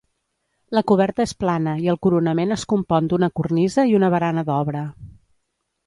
La 0.77 0.81
coberta 0.91 1.25
és 1.27 1.33
plana 1.43 1.75
i 1.85 1.91
el 1.95 2.01
coronament 2.07 2.55
es 2.57 2.65
compon 2.73 3.13
d'una 3.13 3.33
cornisa 3.41 3.89
i 3.93 3.97
una 4.01 4.13
barana 4.17 4.49
d'obra. 4.49 4.87